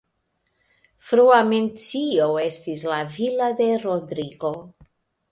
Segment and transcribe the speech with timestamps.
[1.09, 4.51] Frua mencio estis de Villa de Rodrigo.